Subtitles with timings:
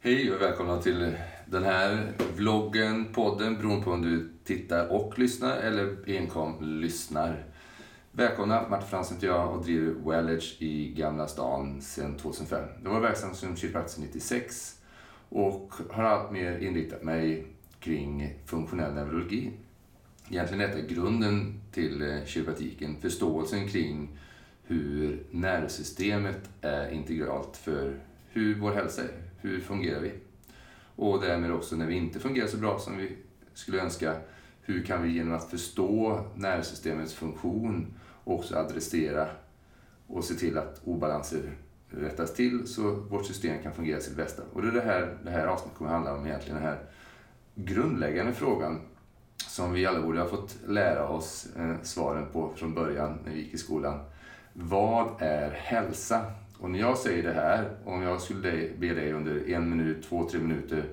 [0.00, 5.56] Hej och välkomna till den här vloggen, podden, beroende på om du tittar och lyssnar
[5.56, 7.44] eller enkom lyssnar.
[8.12, 12.68] Välkomna, Martin Fransson heter jag och driver Wellage i Gamla stan sedan 2005.
[12.84, 14.82] Jag var verksam som kiropraktor 96
[15.28, 17.46] och har alltmer inriktat mig
[17.80, 19.52] kring funktionell neurologi.
[20.30, 24.18] Egentligen är detta grunden till eh, kiropraktiken, förståelsen kring
[24.62, 30.12] hur nervsystemet är integralt för hur vår hälsa är, hur fungerar vi?
[30.96, 33.16] Och därmed också när vi inte fungerar så bra som vi
[33.54, 34.16] skulle önska,
[34.60, 39.28] hur kan vi genom att förstå nervsystemets funktion också adressera
[40.06, 41.56] och se till att obalanser
[41.90, 44.42] rättas till så vårt system kan fungera sitt bästa.
[44.52, 46.78] Och det är det här, det här avsnittet kommer handla om egentligen, den här
[47.54, 48.80] grundläggande frågan
[49.36, 53.38] som vi alla borde ha fått lära oss eh, svaren på från början när vi
[53.38, 54.00] gick i skolan.
[54.52, 56.24] Vad är hälsa?
[56.66, 60.28] Och när jag säger det här, om jag skulle be dig under en minut, två,
[60.28, 60.84] tre minuter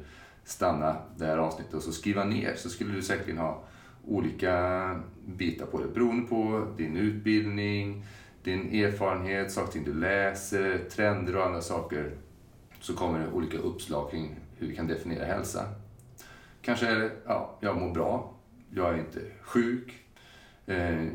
[0.44, 3.64] stanna det här avsnittet och så skriva ner så skulle du säkerligen ha
[4.08, 5.88] olika bitar på det.
[5.88, 8.06] Beroende på din utbildning,
[8.44, 12.12] din erfarenhet, saker du läser, trender och andra saker
[12.80, 15.66] så kommer det olika uppslag kring hur vi kan definiera hälsa.
[16.62, 18.34] Kanske är det, ja, jag mår bra,
[18.70, 19.94] jag är inte sjuk,
[20.66, 21.08] eh,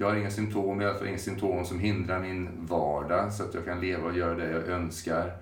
[0.00, 3.54] jag har inga symptom, i alla fall inga symptom som hindrar min vardag så att
[3.54, 5.32] jag kan leva och göra det jag önskar.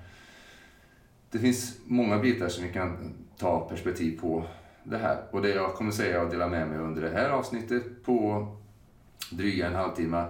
[1.31, 4.45] Det finns många bitar som vi kan ta perspektiv på
[4.85, 5.23] det här.
[5.31, 8.47] Och det jag kommer säga och dela med mig under det här avsnittet på
[9.31, 10.25] dryga en halvtimme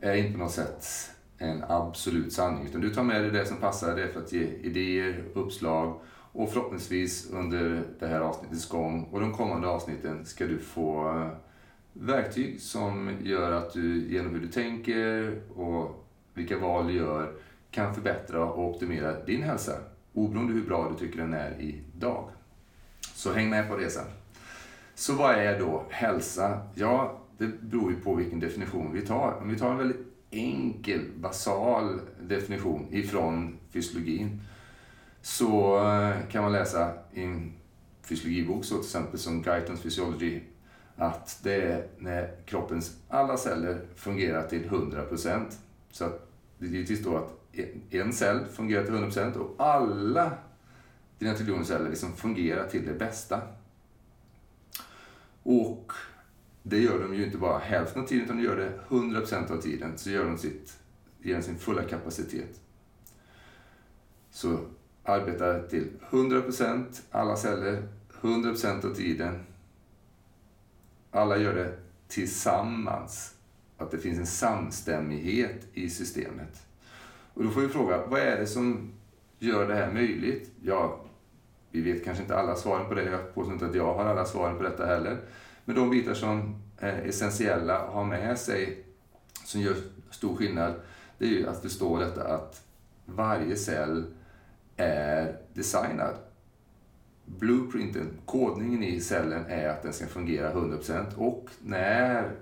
[0.00, 0.84] är inte på något sätt
[1.38, 2.66] en absolut sanning.
[2.66, 6.00] Utan du tar med dig det som passar dig för att ge idéer, uppslag
[6.32, 11.24] och förhoppningsvis under det här avsnittets gång och de kommande avsnitten ska du få
[12.00, 17.32] verktyg som gör att du genom hur du tänker och vilka val du gör
[17.70, 19.72] kan förbättra och optimera din hälsa
[20.12, 22.28] oberoende hur bra du tycker den är idag.
[23.14, 24.04] Så häng med på resan.
[24.94, 26.60] Så vad är då hälsa?
[26.74, 29.38] Ja, det beror ju på vilken definition vi tar.
[29.42, 34.40] Om vi tar en väldigt enkel, basal definition ifrån fysiologin
[35.22, 37.52] så eh, kan man läsa i en
[38.02, 40.40] fysiologibok så till exempel som Guytons Physiology
[40.98, 45.44] att det är när kroppens alla celler fungerar till 100%.
[45.90, 47.34] Så att det är givetvis då att
[47.90, 50.32] en cell fungerar till 100% och alla
[51.18, 53.40] dina triljoner celler liksom fungerar till det bästa.
[55.42, 55.92] Och
[56.62, 59.60] det gör de ju inte bara hälften av tiden utan de gör det 100% av
[59.60, 59.98] tiden.
[59.98, 60.78] Så gör de sitt,
[61.22, 62.60] ger sin fulla kapacitet.
[64.30, 64.58] Så
[65.04, 67.88] arbetar till 100% alla celler,
[68.20, 69.44] 100% av tiden
[71.10, 71.72] alla gör det
[72.08, 73.34] tillsammans.
[73.78, 76.66] Att det finns en samstämmighet i systemet.
[77.34, 78.92] Och då får vi fråga, vad är det som
[79.38, 80.50] gör det här möjligt?
[80.62, 81.00] Ja,
[81.70, 83.04] vi vet kanske inte alla svaren på det.
[83.04, 85.18] Jag påstår inte att jag har alla svaren på detta heller.
[85.64, 88.84] Men de bitar som är essentiella att ha med sig,
[89.44, 89.76] som gör
[90.10, 90.74] stor skillnad,
[91.18, 92.62] det är ju att förstå detta att
[93.04, 94.04] varje cell
[94.76, 96.14] är designad
[97.38, 102.32] blueprinten, kodningen i cellen är att den ska fungera 100% och när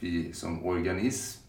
[0.00, 1.42] vi som organism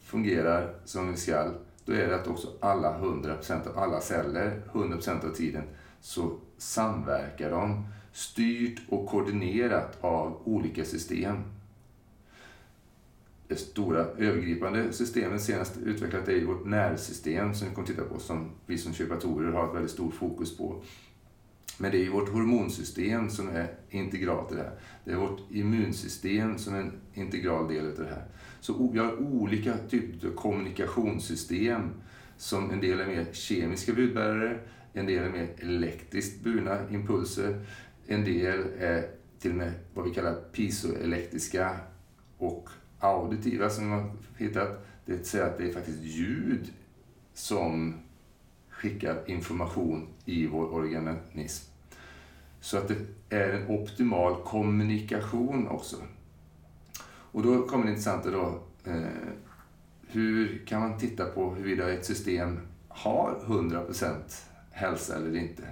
[0.00, 1.50] fungerar som vi ska,
[1.84, 5.62] då är det att också alla 100% av alla celler, 100% av tiden,
[6.00, 11.36] så samverkar de styrt och koordinerat av olika system
[13.48, 18.50] det stora övergripande systemet senast utvecklat är vårt nervsystem som vi kommer titta på, som
[18.66, 20.82] vi som kiropraktorer har ett väldigt stort fokus på.
[21.78, 24.78] Men det är vårt hormonsystem som är integralt i det här.
[25.04, 28.24] Det är vårt immunsystem som är en integral del av det här.
[28.60, 31.90] Så vi har olika typer av kommunikationssystem
[32.36, 34.58] som en del är mer kemiska budbärare,
[34.92, 37.66] en del är mer elektriskt burna impulser,
[38.06, 41.76] en del är till och med vad vi kallar pisoelektriska
[42.38, 42.68] och
[43.00, 44.86] auditiva alltså som man hittat.
[45.04, 46.72] Det vill säga att det är faktiskt ljud
[47.34, 47.94] som
[48.68, 51.72] skickar information i vår organism.
[52.60, 52.96] Så att det
[53.36, 55.96] är en optimal kommunikation också.
[57.06, 58.62] Och då kommer det intressanta då.
[58.84, 59.02] Eh,
[60.08, 64.14] hur kan man titta på huruvida ett system har 100%
[64.70, 65.62] hälsa eller inte?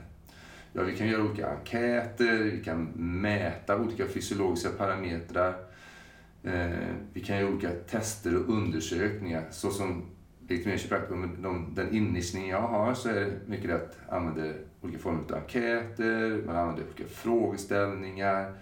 [0.73, 5.55] Ja, vi kan göra olika enkäter, vi kan mäta olika fysiologiska parametrar.
[6.44, 9.44] Eh, vi kan göra olika tester och undersökningar.
[9.50, 10.05] Så som
[10.49, 16.43] legitimation den inriktning jag har så är det mycket att använda olika former av enkäter,
[16.46, 18.52] man använder olika frågeställningar.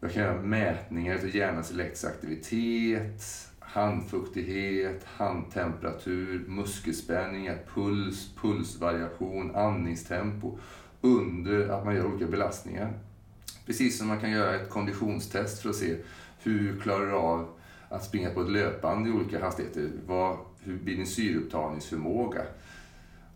[0.00, 3.22] Jag kan göra mätningar av hjärnans elektriska aktivitet,
[3.58, 10.58] handfuktighet, handtemperatur, muskelspänningar, puls, pulsvariation, andningstempo
[11.00, 12.92] under att man gör olika belastningar.
[13.66, 15.96] Precis som man kan göra ett konditionstest för att se
[16.44, 17.48] hur klarar du av
[17.88, 19.90] att springa på ett löpband i olika hastigheter.
[20.06, 22.42] Vad, hur blir din syreupptagningsförmåga?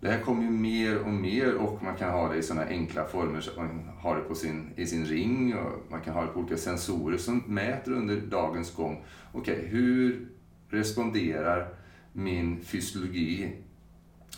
[0.00, 3.04] Det här kommer ju mer och mer och man kan ha det i sådana enkla
[3.04, 6.22] former så att man har det på sin, i sin ring och man kan ha
[6.22, 9.04] det på olika sensorer som mäter under dagens gång.
[9.32, 10.28] Okej, okay, hur
[10.68, 11.68] responderar
[12.12, 13.52] min fysiologi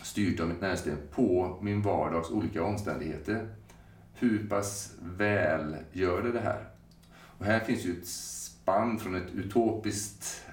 [0.03, 3.49] styrt av mitt nervsystem på min vardags olika omständigheter?
[4.13, 6.65] Hur pass väl gör det det här?
[7.37, 8.07] Och här finns ju ett
[8.71, 10.45] spann från ett utopiskt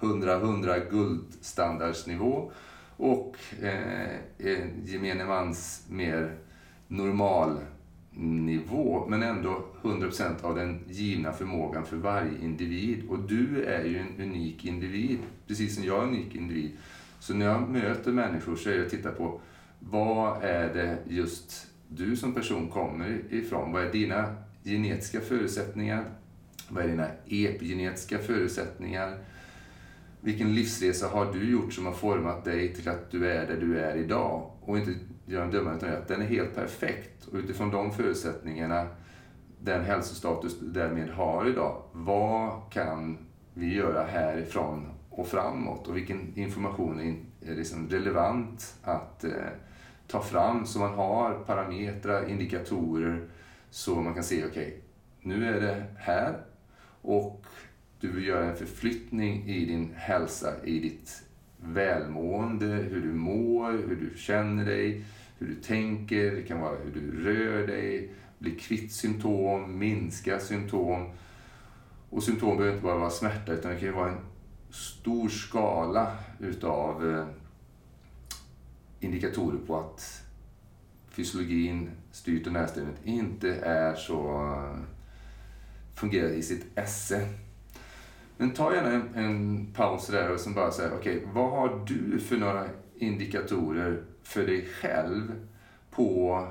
[0.00, 2.52] 100-100 guldstandardsnivå
[2.96, 6.34] och eh, gemene mans mer
[6.88, 7.58] normal
[8.12, 13.08] nivå men ändå 100% av den givna förmågan för varje individ.
[13.08, 16.70] Och du är ju en unik individ, precis som jag är en unik individ.
[17.20, 19.40] Så när jag möter människor så är det att titta på
[19.78, 23.72] vad är det just du som person kommer ifrån?
[23.72, 24.34] Vad är dina
[24.64, 26.04] genetiska förutsättningar?
[26.70, 29.18] Vad är dina epigenetiska förutsättningar?
[30.20, 33.80] Vilken livsresa har du gjort som har format dig till att du är där du
[33.80, 34.50] är idag?
[34.60, 34.94] Och inte
[35.26, 37.26] göra en dömande utan att den är helt perfekt.
[37.26, 38.86] Och utifrån de förutsättningarna,
[39.60, 43.18] den hälsostatus du därmed har idag, vad kan
[43.54, 45.88] vi göra härifrån och framåt?
[45.88, 47.00] Och vilken information
[47.40, 49.30] är liksom relevant att eh,
[50.06, 53.28] ta fram så man har parametrar, indikatorer
[53.70, 54.72] så man kan se, okej, okay,
[55.22, 56.38] nu är det här
[57.02, 57.46] och
[58.00, 61.22] du vill göra en förflyttning i din hälsa, i ditt
[61.56, 65.04] välmående, hur du mår, hur du känner dig,
[65.38, 71.10] hur du tänker, det kan vara hur du rör dig, bli kvitt symptom, minska symptom.
[72.10, 74.20] Och symptom behöver inte bara vara smärta utan det kan ju vara en
[74.70, 77.26] stor skala utav eh,
[79.00, 80.24] indikatorer på att
[81.08, 84.99] fysiologin, styrt och närsystemet, inte är så eh,
[86.00, 87.28] fungerar i sitt esse.
[88.36, 91.84] Men ta gärna en, en paus där och sen bara säga, okej, okay, vad har
[91.86, 92.66] du för några
[92.98, 95.46] indikatorer för dig själv
[95.90, 96.46] på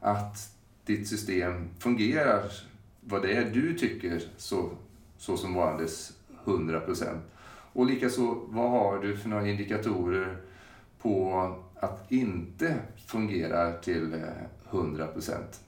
[0.00, 2.42] att ditt system fungerar
[3.00, 4.70] vad det är du tycker så,
[5.18, 6.12] så som varandes
[6.44, 7.22] 100 procent?
[7.72, 10.36] Och likaså, vad har du för några indikatorer
[10.98, 11.40] på
[11.74, 12.76] att inte
[13.06, 14.24] fungerar till
[14.70, 15.60] 100 procent?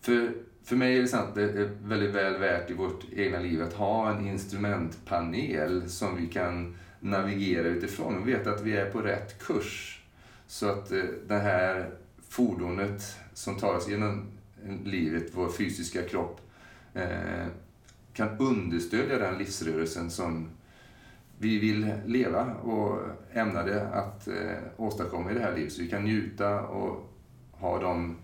[0.00, 0.34] För
[0.68, 3.72] för mig är det sant, det är väldigt väl värt i vårt egna liv att
[3.72, 9.38] ha en instrumentpanel som vi kan navigera utifrån och veta att vi är på rätt
[9.38, 10.02] kurs.
[10.46, 11.90] Så att eh, det här
[12.28, 14.26] fordonet som tar oss genom
[14.64, 16.40] eh, livet, vår fysiska kropp,
[16.94, 17.46] eh,
[18.12, 20.48] kan understödja den livsrörelsen som
[21.38, 22.98] vi vill leva och
[23.32, 24.28] ämnade att
[24.76, 25.72] åstadkomma i det här livet.
[25.72, 27.12] Så vi kan njuta och
[27.52, 28.16] ha de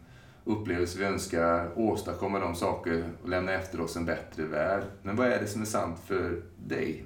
[0.44, 4.82] upplevelser vi önskar, åstadkomma de saker och lämna efter oss en bättre värld.
[5.02, 7.05] Men vad är det som är sant för dig?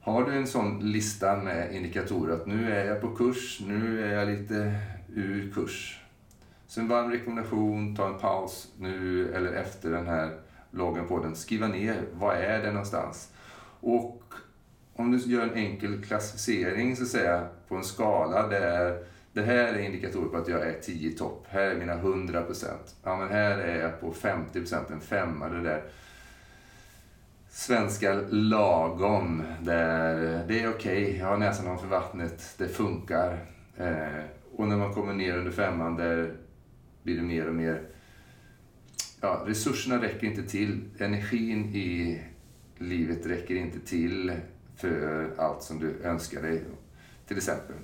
[0.00, 4.12] Har du en sån lista med indikatorer att nu är jag på kurs, nu är
[4.12, 4.74] jag lite
[5.14, 6.00] ur kurs.
[6.66, 10.30] Så en varm rekommendation, ta en paus nu eller efter den här
[10.70, 11.36] loggen på den.
[11.36, 13.32] Skriva ner, vad är det någonstans?
[13.80, 14.22] Och
[14.94, 19.74] om du gör en enkel klassificering så att säga, på en skala där det här
[19.74, 21.46] är indikatorer på att jag är 10 topp.
[21.48, 22.96] Här är mina 100 procent.
[23.02, 25.48] Ja, men här är jag på 50 procent, en femma.
[25.48, 25.82] Det där
[27.50, 29.42] svenska lagom.
[29.60, 33.46] Där det är okej, okay, jag har näsan ovanför vattnet, det funkar.
[33.76, 34.24] Eh,
[34.56, 36.36] och när man kommer ner under femman, där
[37.02, 37.82] blir det mer och mer...
[39.20, 40.80] Ja, resurserna räcker inte till.
[40.98, 42.22] Energin i
[42.78, 44.32] livet räcker inte till
[44.76, 46.64] för allt som du önskar dig.
[47.26, 47.76] Till exempel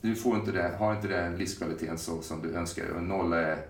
[0.00, 2.88] du får inte det, har inte den livskvaliteten så som du önskar.
[2.88, 3.66] Och nolla är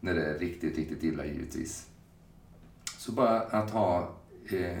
[0.00, 1.86] när det är riktigt, riktigt illa givetvis.
[2.98, 4.14] Så bara att ha
[4.50, 4.78] eh,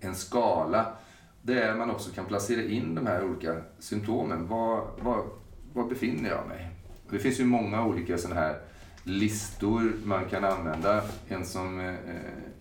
[0.00, 0.96] en skala
[1.42, 4.48] där man också kan placera in de här olika symptomen.
[4.48, 5.26] Var, var,
[5.72, 6.70] var befinner jag mig?
[7.10, 8.60] Det finns ju många olika sådana här
[9.04, 11.02] listor man kan använda.
[11.28, 12.54] En som eh, eh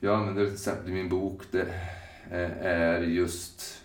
[0.00, 1.66] jag använder till exempel i min bok det
[2.30, 3.83] eh, är just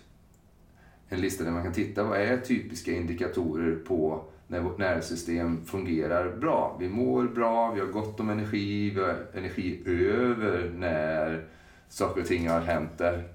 [1.10, 6.36] en lista där man kan titta vad är typiska indikatorer på när vårt nervsystem fungerar
[6.36, 6.76] bra.
[6.80, 11.44] Vi mår bra, vi har gott om energi, vi har energi över när
[11.88, 13.28] saker och ting har hänt där.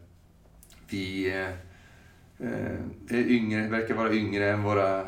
[0.89, 1.27] Vi
[2.39, 5.07] eh, är yngre, verkar vara yngre än våra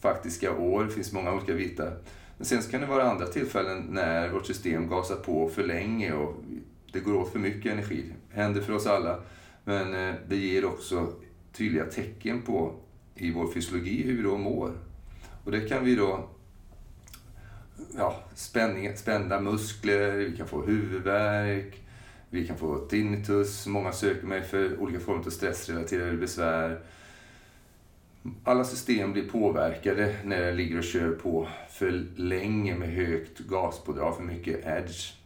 [0.00, 0.84] faktiska år.
[0.84, 1.96] Det finns många olika bitar.
[2.36, 6.12] Men sen så kan det vara andra tillfällen när vårt system gasar på för länge
[6.12, 6.34] och
[6.92, 8.04] det går åt för mycket energi.
[8.30, 9.18] Det händer för oss alla.
[9.64, 11.12] Men eh, det ger också
[11.58, 12.74] tydliga tecken på
[13.14, 14.78] i vår fysiologi hur vi då mår.
[15.44, 16.28] Och det kan vi då
[17.96, 21.82] ja, spänning, spända muskler, vi kan få huvudvärk,
[22.30, 23.66] vi kan få tinnitus.
[23.66, 26.80] Många söker mig för olika former av stressrelaterade besvär.
[28.44, 34.16] Alla system blir påverkade när jag ligger och kör på för länge med högt gaspådrag,
[34.16, 35.17] för mycket edge.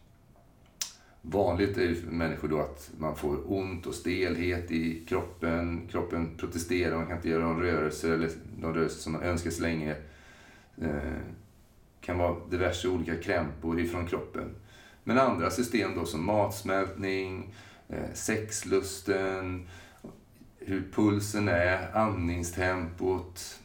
[1.23, 5.89] Vanligt är ju för människor då att man får ont och stelhet i kroppen.
[5.91, 9.63] Kroppen protesterar, man kan inte göra någon rörelse eller de rörelser som man önskar så
[9.63, 9.97] länge.
[10.81, 11.21] Eh,
[12.01, 14.55] kan vara diverse olika krämpor ifrån kroppen.
[15.05, 17.55] Men andra system då som matsmältning,
[17.89, 19.69] eh, sexlusten,
[20.59, 23.61] hur pulsen är, andningstempot,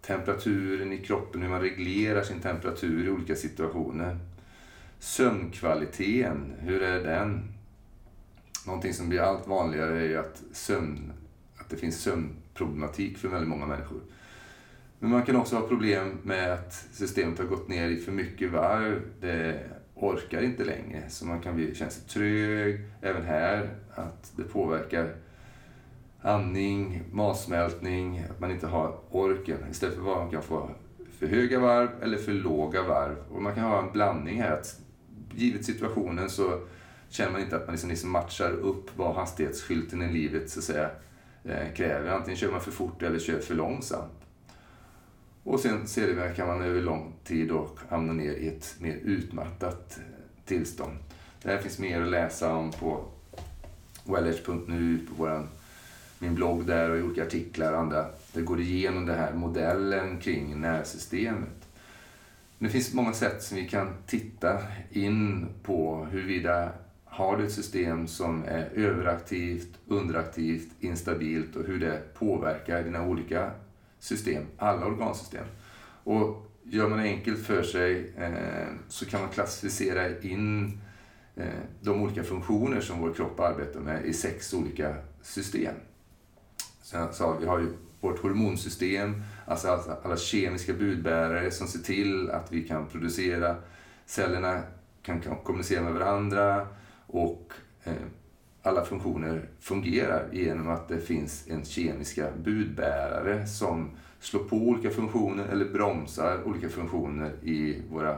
[0.00, 4.18] temperaturen i kroppen, hur man reglerar sin temperatur i olika situationer.
[5.00, 7.52] Sömnkvaliteten, hur är den?
[8.66, 11.12] Någonting som blir allt vanligare är att, sömn,
[11.56, 14.00] att det finns sömnproblematik för väldigt många människor.
[14.98, 18.52] Men man kan också ha problem med att systemet har gått ner i för mycket
[18.52, 19.02] varv.
[19.20, 19.60] Det
[19.94, 22.80] orkar inte längre, så man kan bli, känna sig trög.
[23.00, 25.14] Även här, att det påverkar
[26.20, 29.58] andning, matsmältning, att man inte har orken.
[29.70, 30.70] Istället för att man kan få
[31.18, 33.16] för höga varv eller för låga varv.
[33.30, 34.52] Och man kan ha en blandning här.
[34.52, 34.80] Att
[35.34, 36.60] givet situationen så
[37.08, 40.64] känner man inte att man liksom, liksom matchar upp vad hastighetsskylten i livet så att
[40.64, 40.90] säga,
[41.44, 42.10] eh, kräver.
[42.10, 44.12] Antingen kör man för fort eller kör för långsamt.
[45.42, 49.98] Och sen sedermera kan man över lång tid då hamna ner i ett mer utmattat
[49.98, 50.04] eh,
[50.44, 50.96] tillstånd.
[51.42, 53.04] Det här finns mer att läsa om på
[54.04, 55.48] wellage.nu, på våran,
[56.18, 58.06] min blogg där och i olika artiklar och andra.
[58.32, 61.59] Där går igenom den här modellen kring nervsystemet.
[62.62, 64.58] Det finns många sätt som vi kan titta
[64.90, 66.72] in på huruvida
[67.04, 73.50] har du ett system som är överaktivt, underaktivt, instabilt och hur det påverkar dina olika
[73.98, 75.44] system, alla organsystem.
[76.04, 80.80] Och gör man det enkelt för sig eh, så kan man klassificera in
[81.36, 85.74] eh, de olika funktioner som vår kropp arbetar med i sex olika system.
[86.82, 92.30] Så, så vi har ju vårt hormonsystem, alltså alla, alla kemiska budbärare som ser till
[92.30, 93.56] att vi kan producera,
[94.06, 94.62] cellerna
[95.02, 96.66] kan, kan kommunicera med varandra
[97.06, 97.52] och
[97.84, 97.92] eh,
[98.62, 103.90] alla funktioner fungerar genom att det finns en kemiska budbärare som
[104.20, 108.16] slår på olika funktioner eller bromsar olika funktioner i våra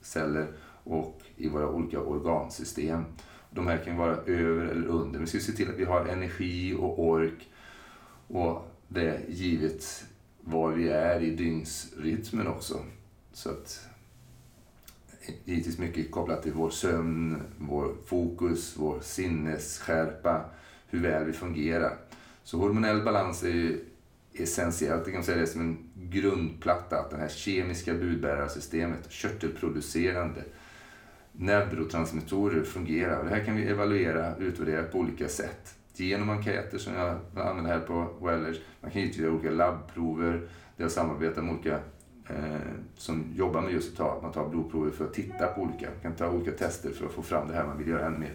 [0.00, 0.46] celler
[0.84, 3.04] och i våra olika organsystem.
[3.50, 5.20] De här kan vara över eller under.
[5.20, 7.48] Vi ska se till att vi har energi och ork
[8.28, 10.04] och det givet
[10.40, 12.84] var vi är i dygnsrytmen också.
[13.32, 13.88] Så att
[15.44, 20.44] givetvis mycket kopplat till vår sömn, vår fokus, vår sinnesskärpa,
[20.86, 21.98] hur väl vi fungerar.
[22.42, 23.84] Så hormonell balans är ju
[24.32, 30.44] essentiellt, jag kan säga det som en grundplatta, att det här kemiska budbärarsystemet, körtelproducerande
[31.32, 33.24] neurotransmittorer fungerar.
[33.24, 35.79] Det här kan vi evaluera utvärdera på olika sätt.
[36.00, 38.60] Genom enkäter som jag använder här på Wellers.
[38.80, 40.32] Man kan givetvis göra olika labbprover
[40.76, 41.78] där jag samarbetar med olika
[42.28, 42.60] eh,
[42.96, 46.00] som jobbar med just att ta, man tar blodprover för att titta på olika, man
[46.02, 48.34] kan ta olika tester för att få fram det här man vill göra ännu mer.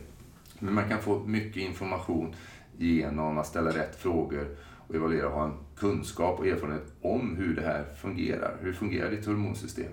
[0.59, 2.35] Men man kan få mycket information
[2.77, 4.57] genom att ställa rätt frågor
[4.87, 8.57] och evaluera och ha en kunskap och erfarenhet om hur det här fungerar.
[8.61, 9.91] Hur fungerar ditt hormonsystem?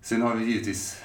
[0.00, 1.02] Sen har vi givetvis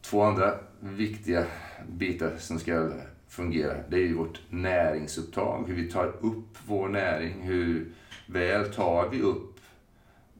[0.00, 1.44] två andra viktiga
[1.88, 2.90] bitar som ska
[3.30, 7.92] fungerar, Det är ju vårt näringsupptag, hur vi tar upp vår näring, hur
[8.26, 9.60] väl tar vi upp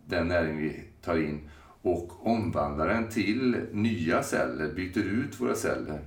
[0.06, 1.40] den näring vi tar in
[1.82, 6.00] och omvandlar den till nya celler, byter ut våra celler.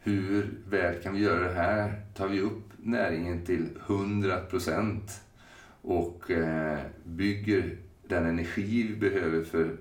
[0.00, 2.02] Hur väl kan vi göra det här?
[2.14, 5.20] Tar vi upp näringen till 100 procent
[5.82, 7.76] och eh, bygger
[8.08, 9.76] den energi vi behöver för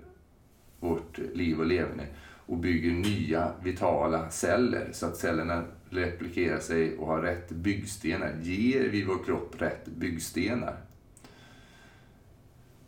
[0.80, 2.08] vårt liv och leverne
[2.48, 8.34] och bygger nya vitala celler så att cellerna replikerar sig och har rätt byggstenar.
[8.42, 10.78] Ger vi vår kropp rätt byggstenar?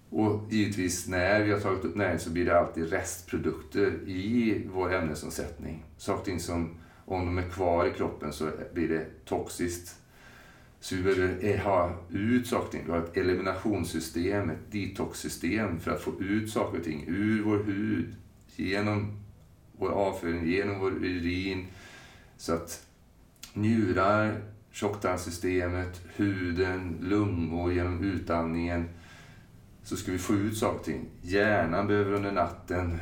[0.09, 4.93] Och givetvis när vi har tagit upp näring så blir det alltid restprodukter i vår
[4.93, 5.83] ämnesomsättning.
[5.97, 6.75] Saker och ting som,
[7.05, 9.95] om de är kvar i kroppen så blir det toxiskt.
[10.79, 12.83] Så vi behöver eh, ha ut saker och ting.
[12.85, 17.57] Vi har ett eliminationssystem, ett detoxsystem för att få ut saker och ting ur vår
[17.57, 18.15] hud,
[18.55, 19.18] genom
[19.79, 21.67] vår avföring, genom vår urin.
[22.37, 22.87] Så att
[23.53, 28.89] njurar, tjocktarmssystemet, huden, lungor genom utandningen
[29.83, 31.05] så ska vi få ut saker och ting.
[31.21, 32.99] Hjärnan behöver under natten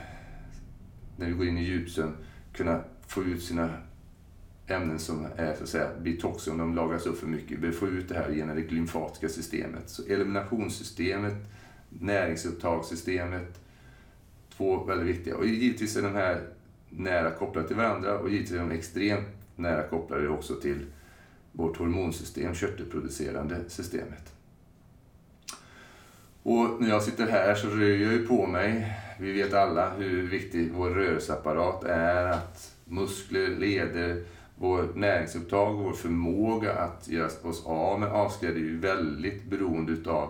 [1.18, 2.14] när vi går in i djupsömn,
[2.54, 3.70] kunna få ut sina
[4.68, 7.52] ämnen som är, så att säga, bitoxi, om de lagras upp för mycket.
[7.52, 9.90] Vi behöver få ut det här genom det glymfatiska systemet.
[9.90, 11.36] Så eliminationssystemet,
[11.90, 13.60] näringsupptagssystemet,
[14.58, 15.38] två väldigt viktiga.
[15.38, 16.48] Och givetvis är de här
[16.90, 20.86] nära kopplade till varandra och givetvis är de extremt nära kopplade också till
[21.52, 24.34] vårt hormonsystem, körtelproducerande systemet.
[26.44, 28.94] Och när jag sitter här så rör jag ju på mig.
[29.20, 34.24] Vi vet alla hur viktig vår rörelseapparat är, att muskler, leder,
[34.56, 39.92] vår näringsupptag, och vår förmåga att göra oss av med avskräde är ju väldigt beroende
[39.92, 40.30] utav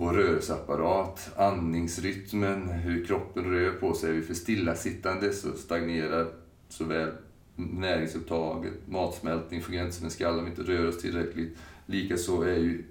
[0.00, 4.10] vår rörelseapparat, andningsrytmen, hur kroppen rör på sig.
[4.10, 6.26] Är vi för stillasittande så stagnerar
[6.68, 7.10] såväl
[7.56, 11.58] näringsupptaget, matsmältning fungerar inte som en skall om vi inte rör oss tillräckligt.
[11.86, 12.84] Likaså är ju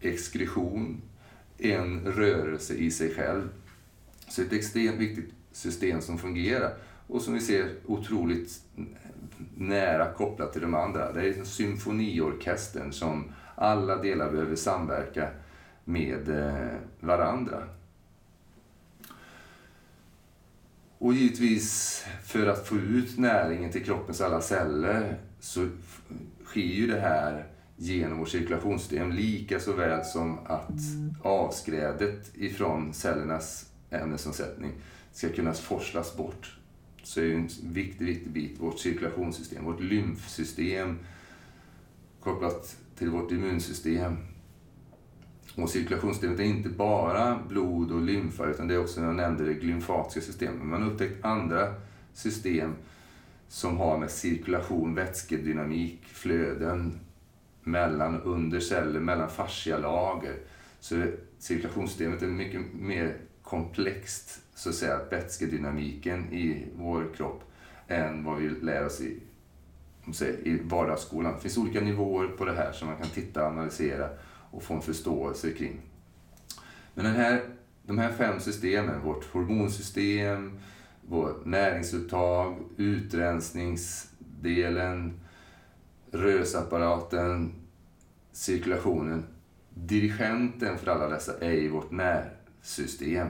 [0.00, 1.02] exkretion
[1.58, 3.48] en rörelse i sig själv.
[4.28, 6.74] Så ett extremt viktigt system som fungerar
[7.06, 8.60] och som vi ser otroligt
[9.56, 11.12] nära kopplat till de andra.
[11.12, 15.28] Det är symfoniorkestern som alla delar behöver samverka
[15.84, 17.62] med eh, varandra.
[20.98, 25.68] Och givetvis för att få ut näringen till kroppens alla celler så
[26.44, 27.46] sker ju det här
[27.76, 30.80] genom vårt cirkulationssystem lika så väl som att
[31.22, 34.72] avskrädet ifrån cellernas ämnesomsättning
[35.12, 36.58] ska kunna forslas bort.
[37.02, 40.98] Så är det en viktig, viktig bit, vårt cirkulationssystem, vårt lymfsystem
[42.20, 44.16] kopplat till vårt immunsystem
[45.56, 49.54] och cirkulationssystemet är inte bara blod och lymfa utan det är också, jag nämnde, det
[49.54, 50.66] glymfatiska systemet.
[50.66, 51.74] Man har upptäckt andra
[52.12, 52.74] system
[53.48, 57.00] som har med cirkulation, vätskedynamik, flöden
[57.62, 60.36] mellan och under celler, mellan fascialager.
[60.80, 61.04] Så
[61.38, 67.42] cirkulationssystemet är mycket mer komplext, så att säga, vätskedynamiken i vår kropp
[67.88, 69.20] än vad vi lär oss i,
[70.42, 71.34] i vardagsskolan.
[71.34, 74.08] Det finns olika nivåer på det här som man kan titta och analysera
[74.52, 75.80] och få en förståelse kring.
[76.94, 77.42] Men den här,
[77.82, 80.58] de här fem systemen, vårt hormonsystem,
[81.08, 85.20] vårt näringsuttag, utrensningsdelen,
[86.12, 87.52] rörelseapparaten,
[88.32, 89.24] cirkulationen.
[89.74, 93.28] Dirigenten för alla dessa är i vårt närsystem.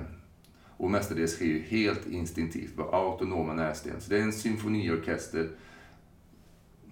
[0.76, 4.00] Och mestadels sker ju helt instinktivt, våra autonoma nervsystem.
[4.00, 5.50] Så det är en symfoniorkester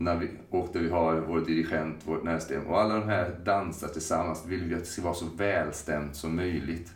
[0.01, 3.89] när vi, och där vi har vår dirigent, vårt närstäm Och alla de här dansar
[3.89, 4.47] tillsammans.
[4.47, 6.93] vill vi att det ska vara så välstämt som möjligt.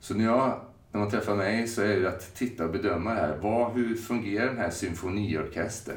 [0.00, 0.60] Så när, jag,
[0.92, 3.38] när man träffar mig så är det att titta och bedöma det här.
[3.42, 5.96] Vad, hur fungerar den här symfoniorkestern?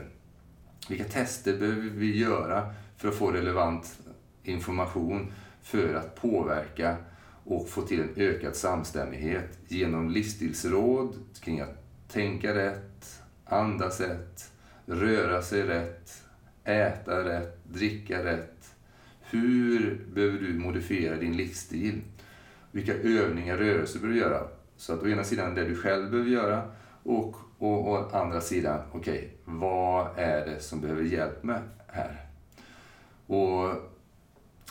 [0.90, 4.00] Vilka tester behöver vi göra för att få relevant
[4.44, 6.96] information för att påverka
[7.44, 14.51] och få till en ökad samstämmighet genom livsstilsråd kring att tänka rätt, andas rätt,
[14.92, 16.24] röra sig rätt,
[16.64, 18.76] äta rätt, dricka rätt.
[19.22, 22.02] Hur behöver du modifiera din livsstil?
[22.72, 24.48] Vilka övningar, rörelser behöver du göra?
[24.78, 26.72] Så att å ena sidan det du själv behöver göra
[27.04, 32.26] och, och å andra sidan, okej, okay, vad är det som behöver hjälp med här?
[33.28, 33.76] Och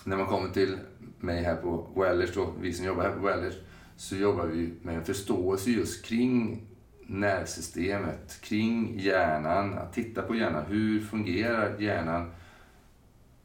[0.05, 0.79] när man kommer till
[1.19, 3.55] mig här på Wellers, då, vi som jobbar här på Wellers,
[3.97, 6.67] så jobbar vi med en förståelse just kring
[7.11, 10.65] nervsystemet, kring hjärnan, att titta på hjärnan.
[10.69, 12.31] Hur fungerar hjärnan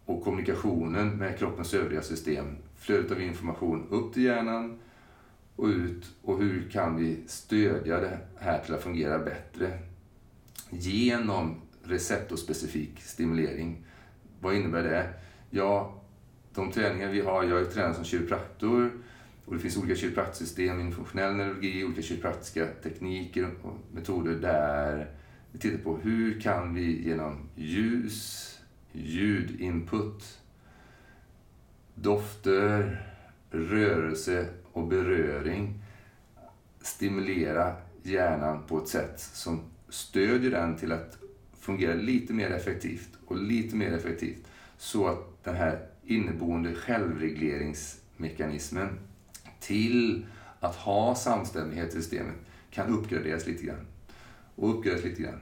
[0.05, 2.45] och kommunikationen med kroppens övriga system?
[2.77, 4.79] Flödet av information upp till hjärnan
[5.55, 9.79] och ut och hur kan vi stödja det här till att fungera bättre?
[10.69, 13.85] Genom receptorspecifik stimulering.
[14.39, 15.13] Vad innebär det?
[15.49, 16.01] Ja,
[16.53, 18.91] de träningar vi har, jag är tränare som kiropraktor
[19.45, 25.11] och det finns olika kiropraktsystem inom funktionell neurologi, olika kiropraktiska tekniker och metoder där
[25.51, 28.51] vi tittar på hur kan vi genom ljus,
[28.91, 30.39] ljudinput,
[31.95, 33.05] dofter,
[33.51, 35.83] rörelse och beröring
[36.81, 41.17] stimulera hjärnan på ett sätt som stödjer den till att
[41.59, 48.99] fungera lite mer effektivt och lite mer effektivt så att den här inneboende självregleringsmekanismen
[49.67, 50.25] till
[50.59, 52.35] att ha samstämmighet i systemet
[52.71, 53.87] kan uppgraderas lite grann.
[54.55, 55.41] Och uppgraderas lite grann.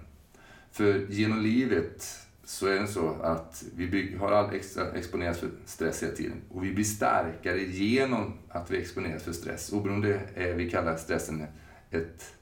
[0.72, 5.50] För genom livet så är det så att vi bygger, har all extra exponerats för
[5.66, 6.42] stress hela tiden.
[6.50, 9.74] Och vi blir starkare genom att vi exponeras för stress.
[9.74, 11.46] Oberoende är vi kallar stressen
[11.92, 12.34] ett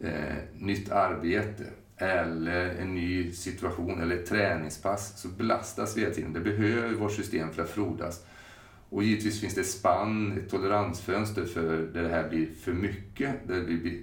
[0.00, 1.64] eh, nytt arbete
[1.96, 6.32] eller en ny situation eller ett träningspass så belastas vi hela tiden.
[6.32, 8.24] Det behöver vårt system för att frodas.
[8.90, 13.48] Och givetvis finns det ett spann, ett toleransfönster för där det här blir för mycket,
[13.48, 14.00] där vi blir,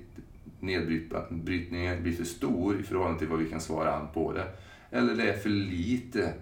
[0.59, 4.45] nedbrytningen blir för stor i förhållande till vad vi kan svara an på det.
[4.91, 6.33] Eller det är för lite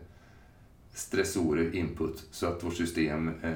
[0.94, 3.54] stressorer, input, så att vårt system eh,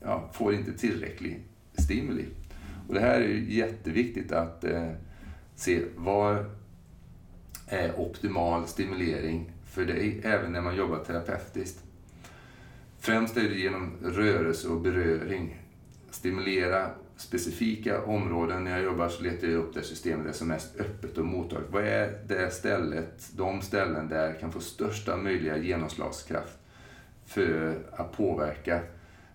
[0.00, 1.40] ja, får inte tillräcklig
[1.78, 2.24] stimuli.
[2.88, 4.90] Och det här är jätteviktigt att eh,
[5.54, 6.50] se var
[7.66, 11.85] är optimal stimulering för dig, även när man jobbar terapeutiskt.
[13.06, 15.62] Främst är det genom rörelse och beröring.
[16.10, 18.64] Stimulera specifika områden.
[18.64, 21.72] När jag jobbar så letar jag upp det systemet är som mest öppet och mottagligt.
[21.72, 26.58] Vad är det stället, de ställen där jag kan få största möjliga genomslagskraft
[27.26, 28.80] för att påverka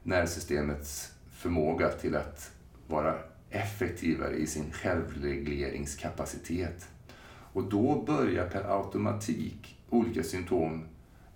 [0.03, 2.51] nervsystemets förmåga till att
[2.87, 3.15] vara
[3.49, 6.87] effektivare i sin självregleringskapacitet.
[7.53, 10.85] Och då börjar per automatik olika symptom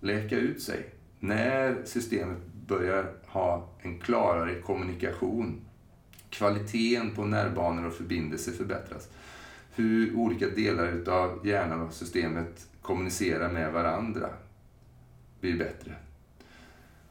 [0.00, 0.95] läka ut sig.
[1.20, 5.60] När systemet börjar ha en klarare kommunikation,
[6.30, 9.08] kvaliteten på nervbanor och förbindelser förbättras.
[9.74, 14.28] Hur olika delar av hjärnan och systemet kommunicerar med varandra
[15.40, 15.94] blir bättre.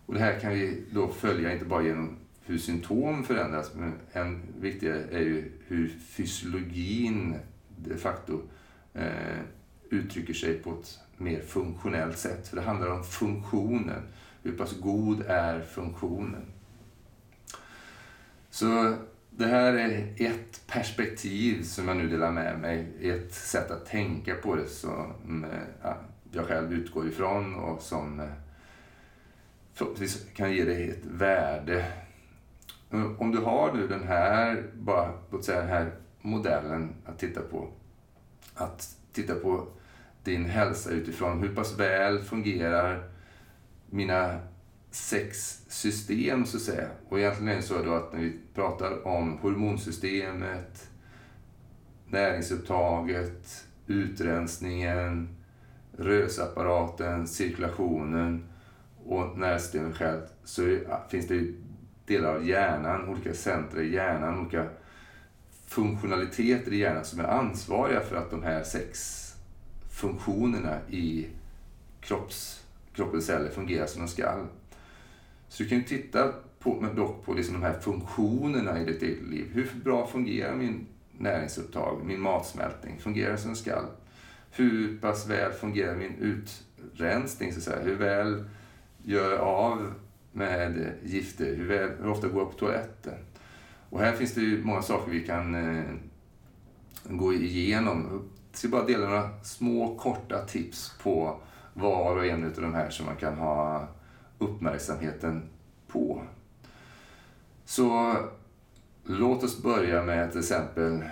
[0.05, 4.41] Och det här kan vi då följa inte bara genom hur symptom förändras, men än
[4.59, 7.35] viktigare är ju hur fysiologin
[7.77, 8.41] de facto
[8.93, 9.39] eh,
[9.89, 12.48] uttrycker sig på ett mer funktionellt sätt.
[12.48, 14.02] För det handlar om funktionen.
[14.43, 16.45] Hur pass god är funktionen?
[18.50, 18.95] Så
[19.30, 22.93] det här är ett perspektiv som jag nu delar med mig.
[23.02, 25.45] Ett sätt att tänka på det som
[25.84, 25.91] eh,
[26.32, 28.26] jag själv utgår ifrån och som eh,
[29.74, 31.86] förhoppningsvis kan ge dig ett värde.
[33.17, 37.67] Om du har nu den här, bara, låt säga den här modellen att titta på.
[38.54, 39.67] Att titta på
[40.25, 43.09] din hälsa utifrån hur pass väl fungerar
[43.89, 44.39] mina
[44.91, 46.88] sex system så att säga.
[47.09, 50.89] Och egentligen är det så då att när vi pratar om hormonsystemet,
[52.07, 55.29] näringsupptaget, utrensningen,
[55.97, 58.45] rösapparaten, cirkulationen
[59.05, 60.77] och nervsystemet självt så
[61.09, 61.47] finns det
[62.05, 64.65] delar av hjärnan, olika centra i hjärnan, olika
[65.67, 69.24] funktionaliteter i hjärnan som är ansvariga för att de här sex
[69.95, 71.27] funktionerna i
[72.01, 74.45] kropps, kroppens celler fungerar som de ska.
[75.47, 79.23] Så du kan ju titta på, dock på liksom de här funktionerna i ditt eget
[79.23, 79.51] liv.
[79.53, 82.99] Hur bra fungerar min näringsupptag, min matsmältning?
[82.99, 83.81] Fungerar det som den ska?
[84.51, 87.84] Hur pass väl fungerar min utrensning, så att säga?
[87.84, 88.43] Hur väl
[89.03, 89.93] gör jag av
[90.31, 91.55] med gifter?
[91.55, 93.13] Hur, väl, hur ofta går jag på toaletten?
[93.89, 95.84] Och här finns det ju många saker vi kan eh,
[97.03, 101.39] gå igenom jag ska bara dela några små korta tips på
[101.73, 103.87] var och en av de här som man kan ha
[104.37, 105.49] uppmärksamheten
[105.87, 106.21] på.
[107.65, 108.15] Så
[109.03, 111.03] låt oss börja med till exempel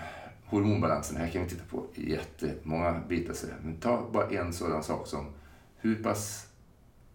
[0.45, 1.17] hormonbalansen.
[1.17, 3.35] Här kan vi titta på jättemånga bitar.
[3.61, 5.25] Men ta bara en sådan sak som
[5.77, 6.47] hur pass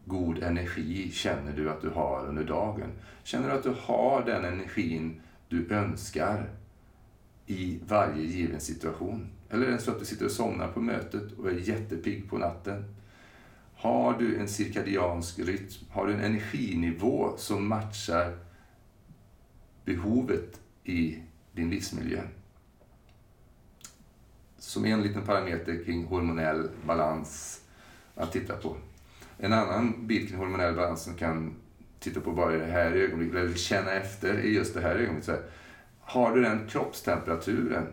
[0.04, 2.90] god energi känner du att du har under dagen?
[3.22, 6.50] Känner du att du har den energin du önskar
[7.46, 9.30] i varje given situation?
[9.50, 12.38] Eller ens för så att du sitter och somnar på mötet och är jättepigg på
[12.38, 12.84] natten?
[13.74, 15.86] Har du en cirkadiansk rytm?
[15.90, 18.38] Har du en energinivå som matchar
[19.84, 21.18] behovet i
[21.52, 22.20] din livsmiljö?
[24.58, 27.60] Som en liten parameter kring hormonell balans
[28.14, 28.76] att titta på.
[29.38, 31.54] En annan bit kring hormonell balans som kan
[31.98, 35.52] titta på bara i det här ögonblicket, eller känna efter i just det här ögonblicket.
[36.00, 37.86] Har du den kroppstemperaturen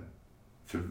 [0.65, 0.81] för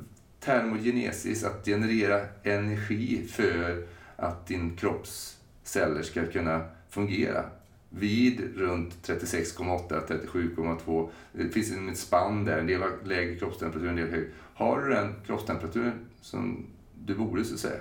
[0.44, 7.44] termogenesis, att generera energi för att din kropps celler ska kunna fungera.
[7.90, 11.08] Vid runt 36,8, 37,2.
[11.32, 14.28] Det finns ett spann där, en del har lägre kroppstemperatur, en del högre.
[14.54, 16.66] Har du den kroppstemperaturen som
[17.04, 17.80] du borde, så att säga.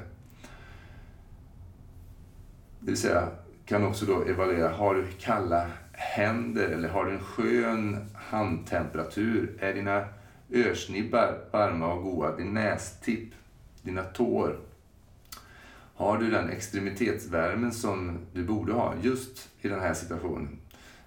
[2.80, 3.28] Det vill säga,
[3.66, 9.58] kan också då evaluera, har du kalla händer eller har du en skön handtemperatur?
[9.60, 10.06] Är dina
[10.54, 13.34] örsnibbar varma och goda, din nästipp,
[13.82, 14.60] dina tår.
[15.96, 20.58] Har du den extremitetsvärmen som du borde ha just i den här situationen?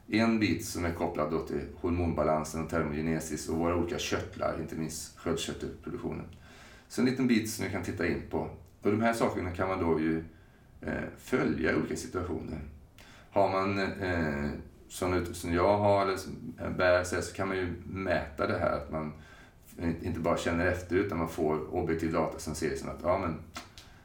[0.09, 4.74] En bit som är kopplad då till hormonbalansen och termogenesis och våra olika körtlar, inte
[4.74, 6.24] minst sköldkörtelproduktionen.
[6.88, 8.38] Så en liten bit som vi kan titta in på.
[8.82, 10.24] Och de här sakerna kan man då ju
[10.80, 12.61] eh, följa i olika situationer.
[13.30, 14.50] Har man eh,
[14.88, 18.72] sån utrustning jag har eller bär sig så kan man ju mäta det här.
[18.72, 19.12] Att man
[20.02, 23.38] inte bara känner efter utan man får objektiv data som ser som att ja, men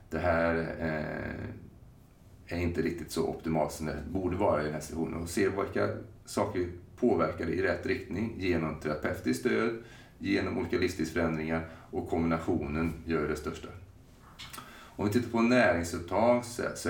[0.10, 4.82] det här eh, är inte riktigt så optimalt som det borde vara i den här
[4.82, 5.22] situationen.
[5.22, 5.90] Och se vilka
[6.26, 9.84] saker påverkar det i rätt riktning genom terapeutiskt stöd,
[10.20, 13.68] genom olika livsstilsförändringar och kombinationen gör det största.
[14.96, 16.90] Om vi tittar på näringsupptag så, så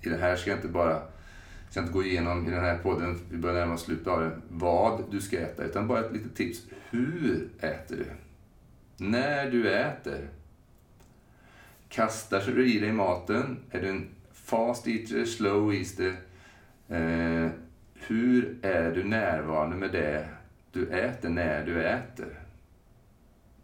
[0.00, 1.02] i det här ska jag inte bara
[1.74, 4.42] ska inte gå igenom i den här podden, vi börjar närma oss slutet av den,
[4.48, 6.62] vad du ska äta, utan bara ett litet tips.
[6.90, 8.06] Hur äter du?
[9.06, 10.28] När du äter?
[11.88, 13.58] Kastar du i dig maten?
[13.70, 16.16] Är du en fast eater, slow eater?
[16.88, 17.50] Eh,
[17.94, 20.28] hur är du närvarande med det
[20.72, 22.40] du äter när du äter?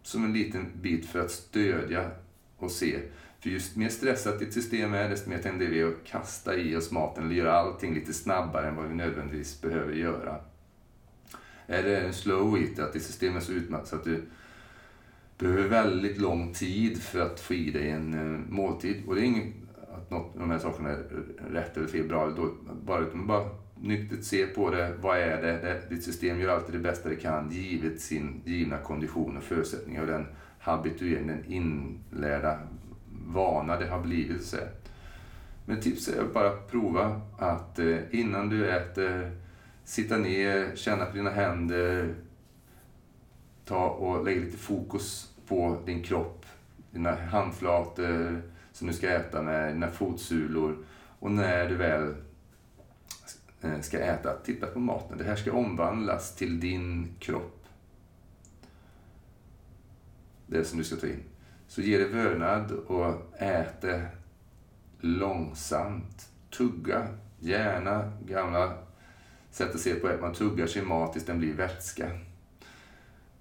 [0.02, 2.10] Som en liten bit för att stödja
[2.56, 2.98] och se.
[3.40, 6.90] För just mer stressat ditt system är, desto mer tenderar vi att kasta i oss
[6.90, 10.36] maten eller göra allting lite snabbare än vad vi nödvändigtvis behöver göra.
[11.66, 14.22] Är det en slow eat, att ditt system är så utmattat så att du
[15.38, 19.02] behöver väldigt lång tid för att få i dig en eh, måltid.
[19.06, 19.54] Och det är inget
[19.92, 21.04] att något av de här sakerna är
[21.50, 22.54] rätt eller fel, bra eller dåligt.
[22.84, 23.48] Bara, utan bara
[23.80, 24.94] nyktert se på det.
[25.00, 25.52] Vad är det?
[25.52, 25.82] det?
[25.90, 30.06] Ditt system gör alltid det bästa det kan givet sin givna kondition och förutsättningar och
[30.06, 30.26] den
[30.58, 32.58] habituering, den inlärda
[33.26, 34.44] vana det har blivit.
[34.44, 34.56] Så.
[35.64, 39.30] Men tipset är bara att prova att eh, innan du äter,
[39.84, 42.14] sitta ner, känna på dina händer,
[43.64, 46.46] ta och lägga lite fokus på din kropp,
[46.90, 50.84] dina handflator som du ska äta med, dina fotsulor.
[51.18, 52.14] Och när du väl
[53.60, 55.18] eh, ska äta, titta på maten.
[55.18, 57.66] Det här ska omvandlas till din kropp.
[60.46, 61.22] Det som du ska ta in.
[61.70, 64.06] Så ge det vördnad och ät det
[65.00, 66.28] långsamt.
[66.50, 68.74] Tugga, gärna gamla
[69.50, 72.10] sätt att se på att man tuggar sin mat tills den blir vätska.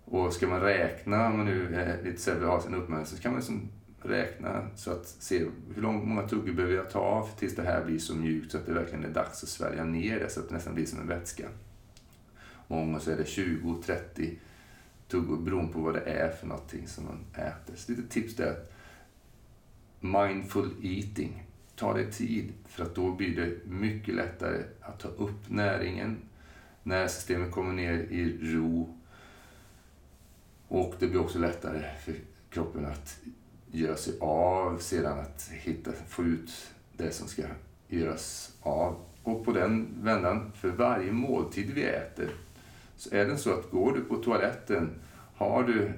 [0.06, 3.32] Och ska man räkna, om man nu är lite så har sin uppmärksamhet, så kan
[3.32, 3.70] man liksom
[4.02, 7.86] räkna så att se hur lång, många tuggor behöver jag ta av tills det här
[7.86, 10.50] blir så mjukt så att det verkligen är dags att svälja ner det så att
[10.50, 11.48] det nästan blir som en vätska.
[12.68, 14.40] Många så är det 20, 30
[15.10, 17.76] tuggor beroende på vad det är för någonting som man äter.
[17.76, 18.56] Så lite tips där.
[20.00, 21.44] Mindful eating.
[21.76, 26.18] Ta dig tid för att då blir det mycket lättare att ta upp näringen
[26.84, 28.98] när systemet kommer ner i ro.
[30.68, 32.16] Och det blir också lättare för
[32.50, 33.20] kroppen att
[33.72, 37.44] göra sig av sedan att hitta, få ut det som ska
[37.88, 38.96] göras av.
[39.24, 42.32] Och på den vändan, för varje måltid vi äter
[43.00, 44.90] så är det så att går du på toaletten,
[45.36, 45.92] har du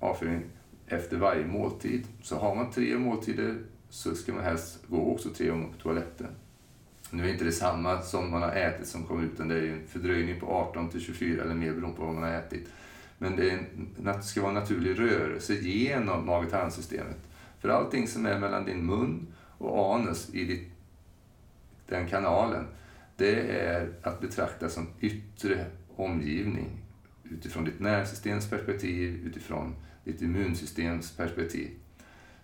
[0.00, 0.42] avföring
[0.86, 5.48] efter varje måltid, så har man tre måltider så ska man helst gå också tre
[5.48, 6.26] gånger på toaletten.
[7.10, 9.72] Nu är inte det samma som man har ätit som kommer ut, utan det är
[9.72, 12.68] en fördröjning på 18 till 24 eller mer beroende på vad man har ätit.
[13.18, 17.18] Men det en, ska vara en naturlig rörelse genom mag-tarmsystemet.
[17.60, 19.26] För allting som är mellan din mun
[19.58, 20.68] och anus i ditt,
[21.88, 22.64] den kanalen,
[23.16, 26.82] det är att betrakta som yttre omgivning
[27.30, 31.70] utifrån ditt nervsystems perspektiv, utifrån ditt immunsystems perspektiv.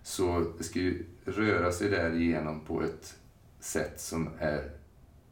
[0.03, 3.17] Så det ska ju röra sig därigenom på ett
[3.59, 4.71] sätt som är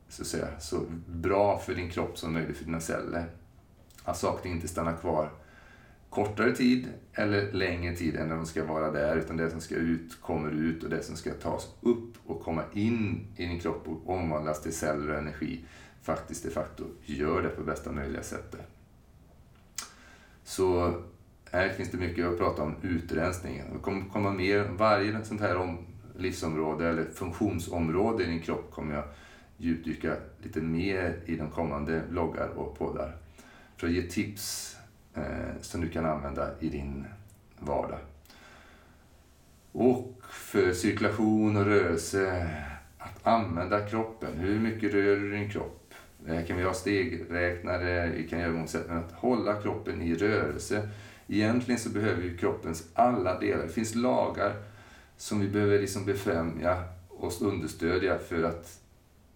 [0.09, 3.25] så, att säga, så bra för din kropp som möjligt, för dina celler.
[4.03, 5.31] Att saker inte stannar kvar
[6.09, 9.17] kortare tid eller längre tid än när de ska vara där.
[9.17, 12.63] Utan det som ska ut kommer ut och det som ska tas upp och komma
[12.73, 15.65] in i din kropp och omvandlas till celler och energi
[16.01, 18.55] faktiskt de facto gör det på bästa möjliga sätt.
[20.43, 20.93] Så
[21.51, 23.63] här finns det mycket att prata om utrensning.
[23.73, 25.77] Det kommer komma mer, varje sånt här om,
[26.17, 29.03] livsområde eller funktionsområde i din kropp kommer jag
[29.57, 33.15] djupdyka lite mer i de kommande bloggar och poddar.
[33.77, 34.77] För att ge tips
[35.13, 37.05] eh, som du kan använda i din
[37.59, 37.99] vardag.
[39.71, 42.49] Och för cirkulation och rörelse,
[42.97, 44.37] att använda kroppen.
[44.37, 45.80] Hur mycket rör du din kropp?
[46.47, 50.89] Kan vi ha stegräknare, vi kan göra många men att hålla kroppen i rörelse.
[51.27, 53.63] Egentligen så behöver vi kroppens alla delar.
[53.63, 54.55] Det finns lagar
[55.17, 58.81] som vi behöver liksom befrämja och understödja för att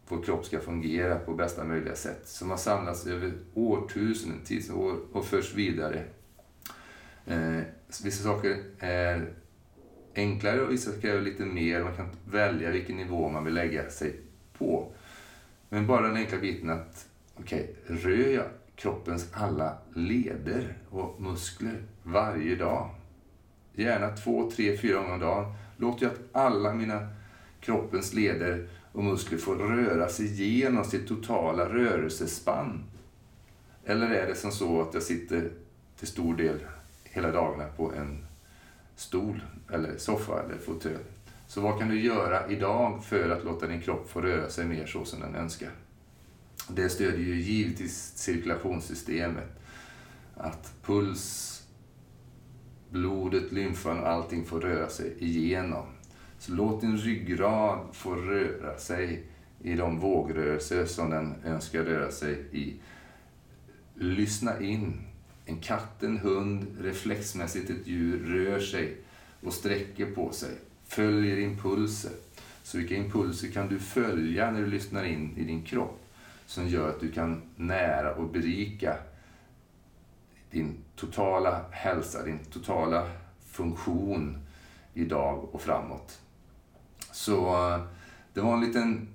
[0.07, 2.27] vår kropp ska fungera på bästa möjliga sätt.
[2.27, 6.03] Som har samlats över årtusenden, tidsår och förs vidare.
[7.25, 7.59] Eh,
[8.03, 9.33] vissa saker är
[10.15, 11.83] enklare och vissa kräver lite mer.
[11.83, 14.19] Man kan välja vilken nivå man vill lägga sig
[14.57, 14.91] på.
[15.69, 21.83] Men bara den enkla biten att, okej, okay, rör jag kroppens alla leder och muskler
[22.03, 22.89] varje dag?
[23.73, 25.53] Gärna två, tre, fyra gånger om dagen.
[25.77, 27.07] Låter jag att alla mina
[27.59, 32.83] kroppens leder och muskler får röra sig genom sitt totala rörelsespann?
[33.85, 35.51] Eller är det som så att jag sitter
[35.99, 36.59] till stor del
[37.03, 38.25] hela dagarna på en
[38.95, 41.14] stol eller soffa eller fåtölj?
[41.55, 44.85] Så vad kan du göra idag för att låta din kropp få röra sig mer
[44.85, 45.69] så som den önskar?
[46.69, 49.59] Det stödjer ju givetvis cirkulationssystemet.
[50.37, 51.63] Att puls,
[52.89, 55.85] blodet, lymfan och allting får röra sig igenom.
[56.39, 59.23] Så låt din ryggrad få röra sig
[59.61, 62.73] i de vågrörelser som den önskar röra sig i.
[63.93, 65.01] Lyssna in.
[65.45, 68.97] En katt, en hund, reflexmässigt ett djur rör sig
[69.41, 70.57] och sträcker på sig.
[70.87, 72.11] Följer impulser.
[72.63, 76.01] Så vilka impulser kan du följa när du lyssnar in i din kropp
[76.45, 78.97] som gör att du kan nära och berika
[80.51, 83.11] din totala hälsa, din totala
[83.45, 84.37] funktion
[84.93, 86.19] idag och framåt.
[87.11, 87.83] Så eh,
[88.33, 89.07] det var en liten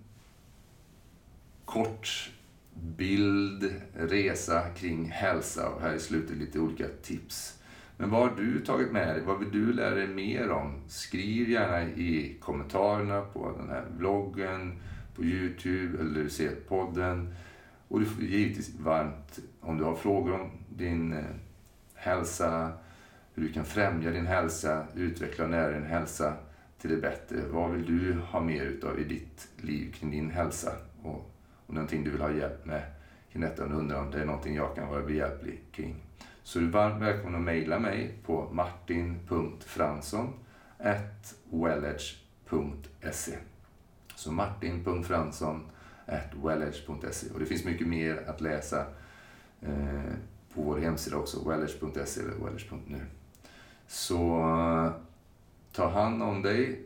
[1.65, 2.31] kort
[2.75, 7.60] bild, resa kring hälsa och här i slutet lite olika tips.
[8.01, 9.23] Men vad har du tagit med dig?
[9.27, 10.75] Vad vill du lära dig mer om?
[10.89, 14.81] Skriv gärna i kommentarerna på den här vloggen,
[15.15, 17.35] på Youtube eller du ser podden.
[17.89, 21.25] Och du får givetvis varmt, om du har frågor om din eh,
[21.95, 22.73] hälsa,
[23.35, 26.35] hur du kan främja din hälsa, utveckla och nära din hälsa
[26.79, 27.37] till det bättre.
[27.51, 30.73] Vad vill du ha mer utav i ditt liv kring din hälsa?
[31.03, 31.35] Och,
[31.67, 32.83] och någonting du vill ha hjälp med
[33.33, 35.97] kring detta och undrar om det är någonting jag kan vara behjälplig kring.
[36.51, 40.33] Så du är varmt välkommen att mejla mig på martin.fransson
[41.51, 43.39] welledge.se
[44.15, 45.71] Så martin.fransson
[46.43, 48.87] welledge.se Och det finns mycket mer att läsa
[49.61, 50.13] eh,
[50.55, 53.01] på vår hemsida också, welledge.se eller welledge.nu.
[53.87, 54.93] Så eh,
[55.73, 56.83] ta hand om dig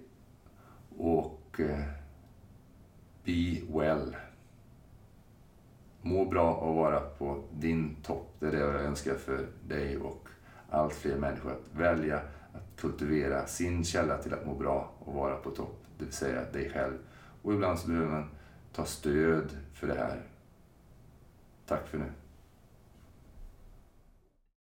[0.96, 1.84] och eh,
[3.24, 4.16] be well.
[6.06, 8.36] Må bra och vara på din topp.
[8.38, 10.28] Det är det jag önskar för dig och
[10.70, 11.52] allt fler människor.
[11.52, 12.16] Att välja
[12.52, 15.84] att kultivera sin källa till att må bra och vara på topp.
[15.98, 16.98] Det vill säga dig själv.
[17.42, 18.30] Och ibland så behöver man
[18.72, 20.22] ta stöd för det här.
[21.66, 22.12] Tack för nu.